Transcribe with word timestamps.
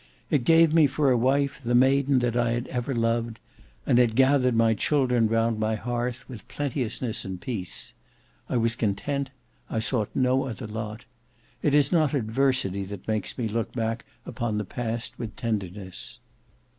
It 0.31 0.45
gave 0.45 0.73
me 0.73 0.87
for 0.87 1.11
a 1.11 1.15
wife 1.15 1.61
the 1.63 1.75
maiden 1.75 2.17
that 2.25 2.35
I 2.35 2.53
had 2.53 2.65
ever 2.69 2.95
loved; 2.95 3.39
and 3.85 3.99
it 3.99 4.15
gathered 4.15 4.55
my 4.55 4.73
children 4.73 5.27
round 5.27 5.59
my 5.59 5.75
hearth 5.75 6.27
with 6.27 6.47
plenteousness 6.47 7.23
and 7.23 7.39
peace. 7.39 7.93
I 8.49 8.57
was 8.57 8.75
content: 8.75 9.29
I 9.69 9.77
sought 9.79 10.09
no 10.15 10.45
other 10.45 10.65
lot. 10.65 11.05
It 11.61 11.75
is 11.75 11.91
not 11.91 12.15
adversity 12.15 12.83
that 12.85 13.07
makes 13.07 13.37
me 13.37 13.47
look 13.47 13.73
back 13.73 14.03
upon 14.25 14.57
the 14.57 14.65
past 14.65 15.19
with 15.19 15.35
tenderness. 15.35 16.17